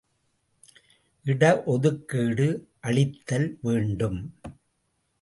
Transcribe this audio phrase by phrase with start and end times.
[1.25, 2.47] இடஒதுக்கீடு
[2.81, 4.19] அளித்தல் வேண்டும்.